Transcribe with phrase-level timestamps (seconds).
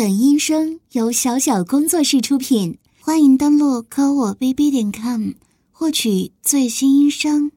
[0.00, 5.32] 本音声由小小工作室出品，欢迎登录科我 bb 点 com
[5.70, 7.52] 获取最新音声。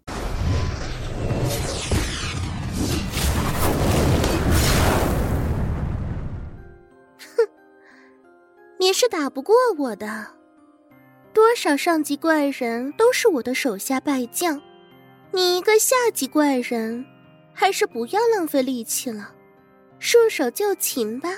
[7.18, 7.48] 哼，
[8.78, 10.28] 你是打不过我的，
[11.34, 14.62] 多少上级怪人都是我的手下败将，
[15.32, 17.06] 你一个下级怪人，
[17.54, 19.34] 还是不要浪费力气了，
[19.98, 21.30] 束手就擒吧。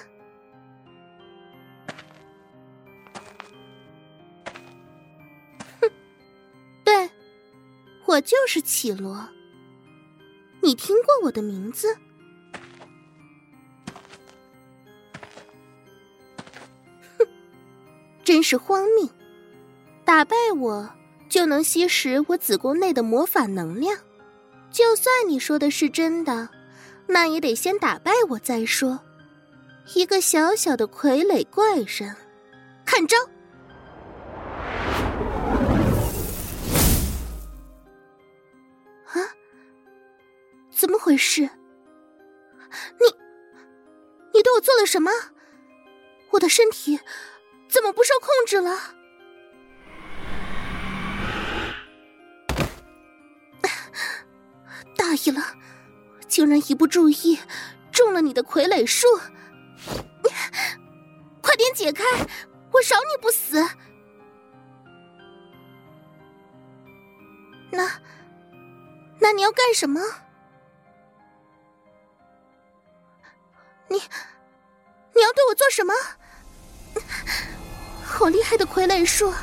[8.06, 9.28] 我就是绮罗，
[10.62, 11.98] 你听过我的名字？
[17.18, 17.28] 哼，
[18.24, 19.10] 真是荒谬！
[20.04, 20.90] 打败我
[21.28, 23.98] 就能吸食我子宫内的魔法能量？
[24.70, 26.50] 就算你说的是真的，
[27.08, 29.00] 那也得先打败我再说。
[29.96, 32.16] 一个小小的傀儡怪人，
[32.86, 33.18] 看招！
[40.86, 41.42] 怎么回事？
[41.42, 41.50] 你，
[44.36, 45.10] 你对我做了什么？
[46.30, 47.00] 我的身体
[47.68, 48.94] 怎么不受控制了？
[54.96, 55.58] 大意了，
[56.28, 57.40] 竟然一不注意
[57.92, 59.08] 中了你的傀儡术！
[61.42, 62.04] 快点解开，
[62.72, 63.68] 我饶你不死！
[67.72, 67.90] 那，
[69.20, 70.00] 那你要干什么？
[73.88, 73.98] 你，
[75.14, 75.94] 你要对我做什么？
[78.04, 79.34] 好厉害的傀儡术！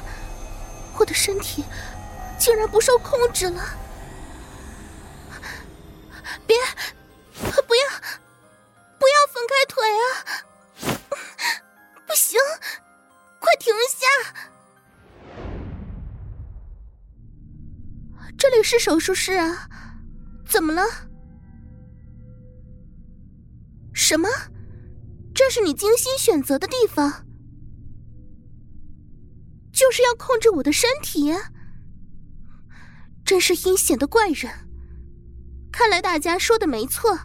[0.99, 1.65] 我的身体
[2.39, 3.63] 竟然不受控制了！
[6.47, 6.57] 别，
[7.35, 7.89] 不要，
[8.99, 10.05] 不要分开腿啊！
[12.07, 12.39] 不行，
[13.39, 14.07] 快停下！
[18.39, 19.69] 这里是手术室啊，
[20.49, 20.83] 怎么了？
[24.13, 24.29] 什么？
[25.35, 27.25] 这是你精心选择的地方，
[29.73, 31.33] 就是要控制我的身体？
[33.25, 34.53] 真是阴险的怪人！
[35.73, 37.19] 看来大家说的没错，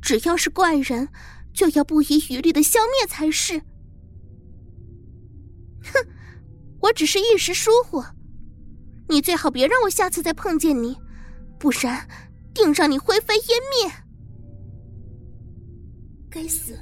[0.00, 1.10] 只要是怪人，
[1.52, 3.58] 就要不遗余力的消灭才是。
[5.92, 6.08] 哼，
[6.80, 8.02] 我只是一时疏忽，
[9.10, 10.96] 你最好别让我下次再碰见你，
[11.58, 12.08] 不然
[12.54, 14.07] 定让你灰飞烟灭。
[16.30, 16.78] 该死，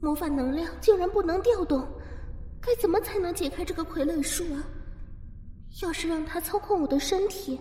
[0.00, 1.86] 魔法能量竟然不能调动，
[2.60, 4.62] 该怎么才能解开这个傀儡术啊？
[5.82, 7.60] 要是让他操控我的身体，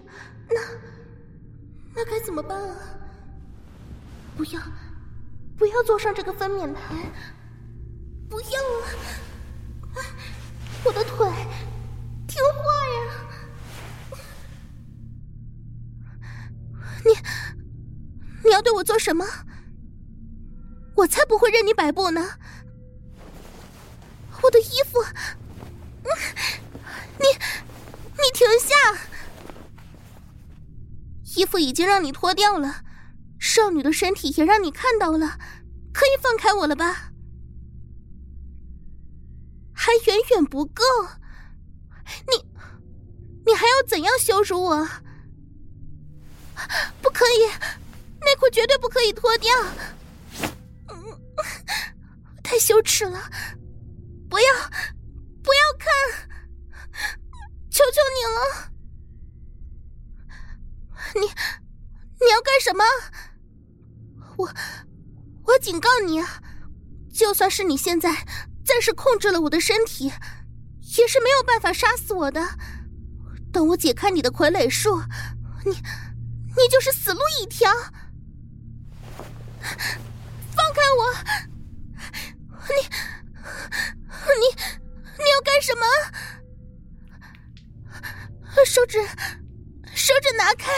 [0.50, 0.62] 那
[1.94, 2.78] 那该怎么办啊？
[4.38, 4.62] 不要，
[5.58, 6.96] 不要坐上这个分娩台！
[8.30, 8.48] 不要
[9.94, 10.02] 啊！
[10.86, 11.28] 我的腿，
[12.28, 12.64] 听话
[12.96, 13.00] 呀！
[17.06, 17.12] 你，
[18.46, 19.26] 你要对我做什么？
[20.96, 22.38] 我才不会任你摆布呢！
[24.42, 25.04] 我的衣服，
[27.20, 27.26] 你，
[28.14, 28.76] 你停下！
[31.36, 32.84] 衣服已经让你脱掉了，
[33.40, 35.38] 少女的身体也让你看到了，
[35.94, 37.12] 可以放开我了吧？
[39.74, 40.84] 还远远不够，
[42.32, 42.46] 你，
[43.46, 44.88] 你还要怎样羞辱我？
[47.02, 47.48] 不可以，
[48.22, 49.52] 内裤绝对不可以脱掉！
[52.56, 53.20] 太羞耻了！
[54.30, 54.46] 不要，
[55.44, 55.92] 不要看！
[57.70, 58.72] 求求你了！
[61.16, 62.86] 你，你要干什么？
[64.38, 64.50] 我，
[65.44, 66.24] 我警告你！
[67.14, 68.26] 就算是你现在
[68.64, 72.42] 暂时控制了我的身体，也是没有办法杀死我的。
[73.52, 74.98] 等我解开你的傀儡术，
[75.66, 77.70] 你，你就是死路一条！
[79.60, 81.14] 放开我！
[82.68, 82.76] 你，
[84.40, 84.46] 你，
[85.18, 85.86] 你要干什么？
[88.66, 89.00] 手指，
[89.94, 90.72] 手指拿开！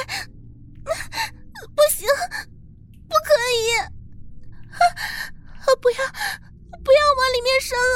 [0.84, 2.08] 不行，
[3.08, 3.80] 不可以！
[5.82, 5.98] 不要，
[6.84, 7.96] 不要往里面伸了！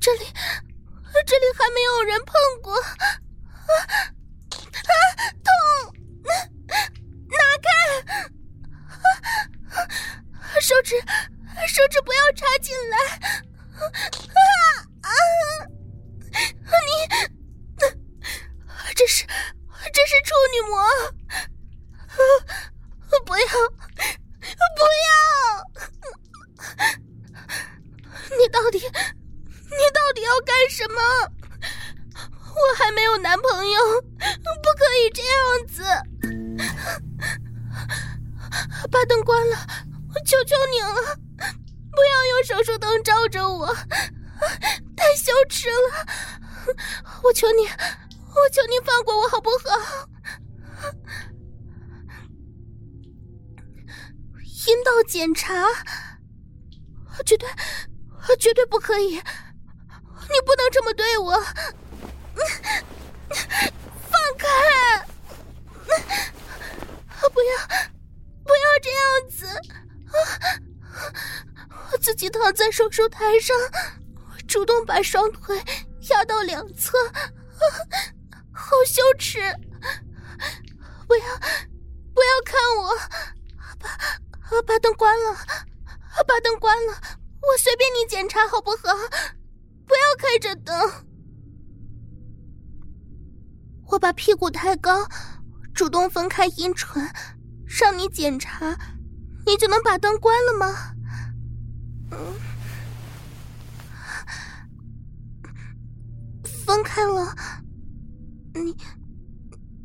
[0.00, 0.26] 这里，
[1.26, 2.80] 这里还没有人碰过。
[2.80, 2.86] 啊，
[5.44, 5.48] 痛！
[7.28, 7.68] 拿开！
[10.60, 10.96] 手指。
[11.68, 12.96] 手指不要插进来！
[13.78, 14.40] 啊
[15.02, 15.10] 啊！
[16.86, 16.90] 你，
[18.96, 19.24] 这是，
[19.92, 20.80] 这是处女膜！
[20.80, 22.16] 啊，
[23.26, 23.44] 不要，
[24.76, 25.12] 不要！
[28.38, 31.00] 你到底，你到底要干什么？
[32.14, 35.84] 我还没有男朋友，不可以这样子。
[38.90, 39.56] 把灯关了，
[40.14, 41.18] 我求求你了，
[41.98, 43.74] 不要用手术灯照着我，
[44.96, 46.06] 太羞耻了。
[47.24, 50.08] 我求你，我求你放过我好不好？
[54.68, 55.66] 阴道检查，
[57.26, 57.48] 绝对，
[58.38, 59.16] 绝对不可以！
[59.16, 61.32] 你不能这么对我！
[64.08, 65.04] 放开！
[67.32, 67.50] 不要，
[68.44, 69.48] 不要这样子！
[72.18, 73.56] 我自己躺在手术台上，
[74.48, 75.56] 主动把双腿
[76.10, 76.98] 压到两侧，
[78.52, 79.38] 好羞耻！
[81.06, 81.22] 不要，
[82.12, 82.96] 不要看我！
[83.78, 84.62] 把。
[84.66, 85.36] 把灯关了，
[86.26, 86.92] 把灯关了，
[87.40, 88.76] 我随便你检查好不好？
[89.86, 90.74] 不要开着灯。
[93.90, 95.06] 我把屁股抬高，
[95.72, 97.08] 主动分开阴唇，
[97.64, 98.76] 让你检查，
[99.46, 100.96] 你就能把灯关了吗？
[102.10, 102.34] 嗯，
[106.66, 107.34] 分开了，
[108.54, 108.76] 你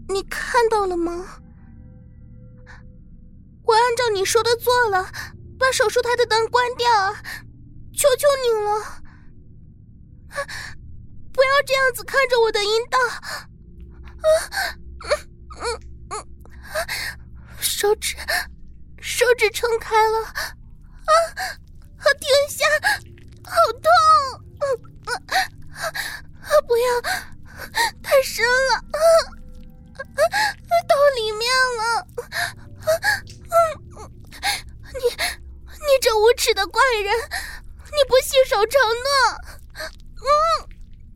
[0.08, 1.42] 你看到了吗？
[3.66, 5.10] 我按照你说的做了，
[5.58, 6.88] 把手术台的灯关掉，
[7.94, 9.04] 求求你了！
[11.32, 13.00] 不要这样子看着我的阴道，
[14.20, 14.28] 嗯
[15.62, 15.80] 嗯
[16.10, 16.28] 嗯，
[17.60, 18.16] 手指
[19.00, 21.12] 手指撑开了，啊，
[22.20, 22.66] 停下，
[23.44, 23.86] 好痛，
[24.60, 24.66] 嗯
[25.06, 26.84] 啊，不要，
[28.02, 28.98] 太深了，啊，
[30.88, 31.42] 到里面
[31.78, 31.82] 了。
[33.56, 34.12] 嗯，
[34.94, 35.00] 你
[35.70, 37.14] 你这无耻的怪人，
[37.86, 39.08] 你不信守承诺，
[40.20, 40.26] 嗯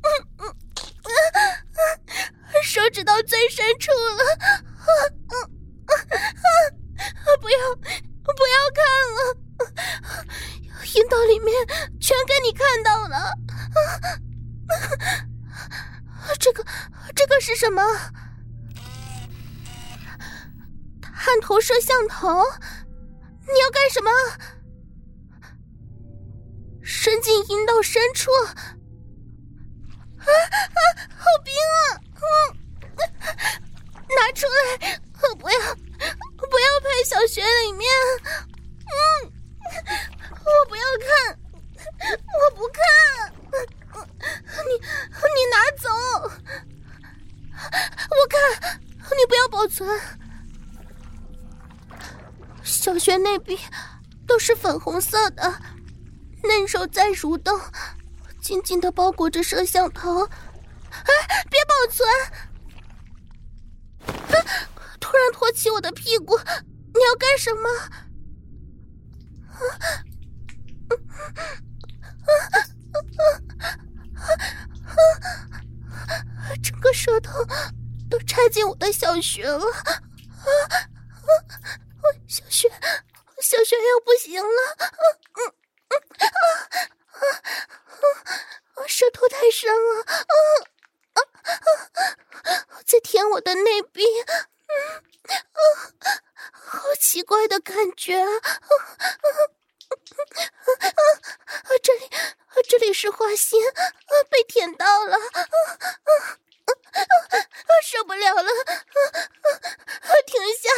[0.03, 0.07] 嗯
[0.39, 0.55] 嗯
[1.03, 4.23] 嗯，手指到最深处了，
[4.87, 4.89] 嗯
[5.29, 5.33] 嗯
[5.87, 6.19] 嗯，
[7.41, 8.79] 不要不要看
[9.13, 9.19] 了，
[10.95, 11.53] 阴道里面
[11.99, 13.31] 全给你看到了，啊
[16.39, 16.65] 这个
[17.13, 17.83] 这个是什么？
[21.01, 22.41] 探头摄像头，
[23.41, 24.09] 你要干什么？
[26.81, 28.55] 伸进阴道深处，啊
[30.19, 30.29] 啊，
[31.17, 31.99] 好冰啊！
[32.15, 32.23] 嗯，
[34.15, 37.91] 拿出来，我不要，不要拍小穴里面，
[38.85, 39.33] 嗯，
[40.45, 41.37] 我不要看，
[42.39, 42.79] 我不看，
[44.65, 44.71] 你
[45.35, 45.89] 你拿走，
[48.09, 48.39] 我看，
[49.17, 49.99] 你不要保存。
[52.63, 53.59] 小穴内壁
[54.25, 55.61] 都是粉红色的，
[56.43, 57.59] 嫩手在蠕动，
[58.41, 60.23] 紧紧的包裹着摄像头。
[60.23, 62.07] 哎，别保存！
[65.01, 67.69] 突然托起我的屁股，你要干什么？
[69.51, 69.85] 啊啊
[73.59, 73.67] 啊
[76.07, 76.55] 啊！
[76.63, 77.33] 整个舌头
[78.09, 79.59] 都插进我的小穴了。
[79.59, 79.91] 啊！
[82.29, 82.69] 小雪，
[83.41, 84.47] 小雪要不行了，
[84.79, 84.81] 嗯
[85.33, 85.39] 嗯
[85.89, 86.23] 嗯啊
[87.09, 87.23] 啊
[88.75, 88.87] 啊！
[88.87, 90.19] 舌头太深了，啊
[91.13, 91.19] 啊
[92.43, 92.76] 啊！
[92.87, 99.27] 在舔我的内壁，嗯啊，好奇怪的感觉啊啊啊
[101.63, 101.69] 啊！
[101.83, 102.09] 这里，
[102.69, 103.83] 这里是花心，啊，
[104.29, 105.43] 被舔到了，啊啊！
[106.63, 107.43] 啊啊！
[107.83, 108.41] 受不了了！
[108.41, 108.79] 啊
[109.19, 110.09] 啊！
[110.25, 110.69] 停下！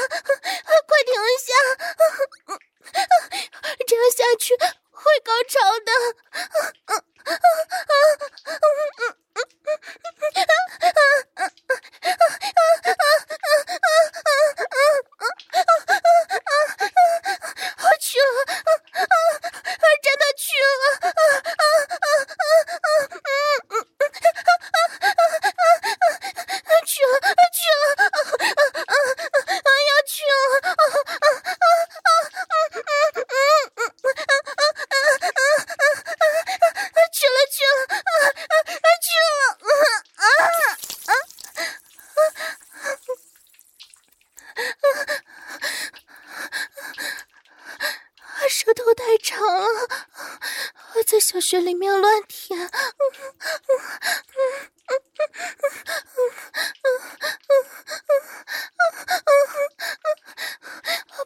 [51.31, 52.57] 小穴里面乱舔，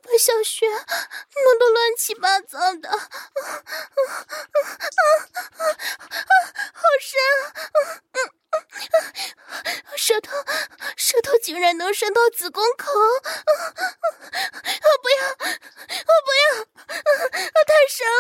[0.02, 3.00] 把小雪弄得乱七八糟的，好
[7.00, 7.56] 深啊！
[9.96, 10.34] 舌头，
[10.98, 12.92] 舌头竟然能伸到子宫口！
[12.92, 13.08] 我
[15.02, 16.66] 不要，我不要！
[17.66, 18.12] 太深了！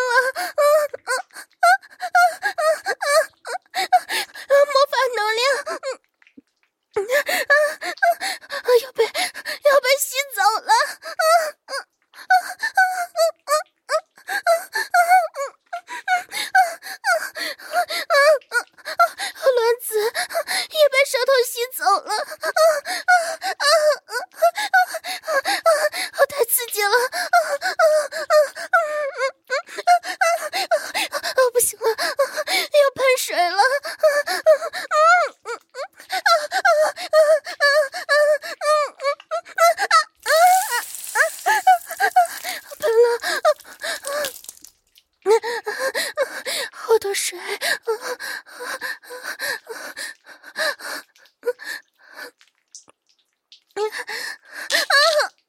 [53.73, 53.81] 啊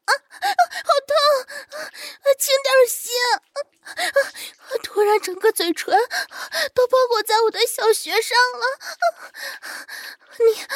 [0.05, 0.13] 啊！
[0.85, 1.15] 好痛！
[1.71, 3.13] 啊，轻点心！
[3.33, 3.61] 啊
[3.95, 4.17] 啊！
[4.83, 5.95] 突然整个嘴唇
[6.75, 8.67] 都包裹在我的小穴上了，
[10.39, 10.67] 你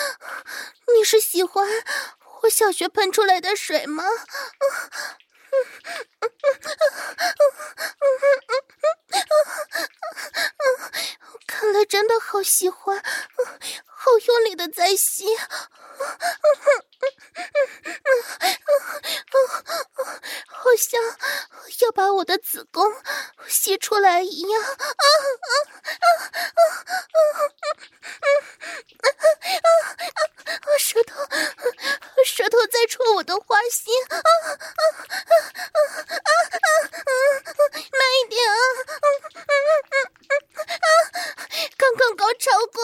[0.94, 1.66] 你是喜欢
[2.42, 4.04] 我小穴喷出来的水吗？
[11.46, 13.02] 看来真的好喜欢，
[13.84, 15.36] 好用力的在吸。
[20.46, 21.00] 好像
[21.80, 22.92] 要把我的子宫
[23.46, 24.74] 吸出来一样啊啊
[25.46, 27.30] 啊啊
[28.98, 29.06] 啊
[30.50, 30.66] 啊！
[30.76, 31.22] 舌头，
[32.24, 34.90] 舌头在戳我的花心啊啊啊啊
[36.98, 37.14] 啊！
[37.92, 38.56] 慢一点啊！
[40.66, 40.88] 啊，
[41.76, 42.82] 刚刚高潮过，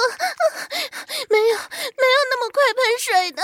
[1.31, 3.43] 没有没有那么快喷水的。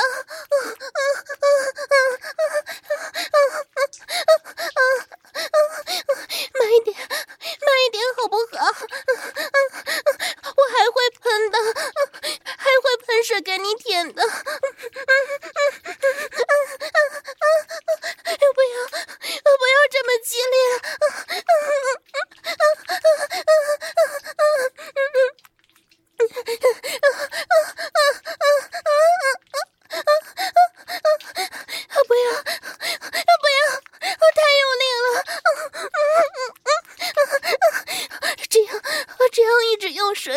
[40.21, 40.31] 少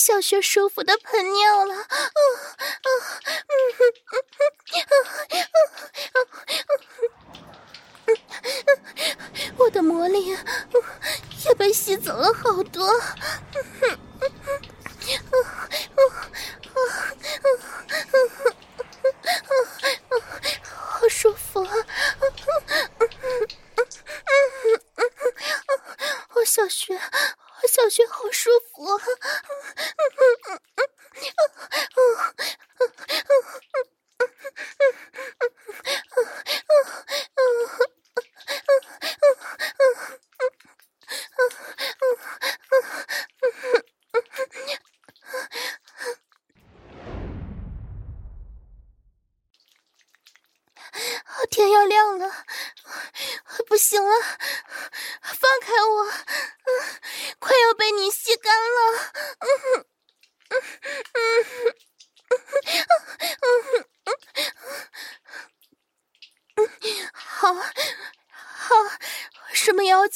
[0.00, 1.86] 小穴舒服的喷尿了，
[9.58, 10.34] 我的魔力
[11.44, 12.98] 也被吸走了好多。
[15.00, 15.60] 天要亮了，
[20.98, 22.48] 不行了，放开
[28.78, 29.00] 我！
[29.80, 31.79] 嗯嗯嗯嗯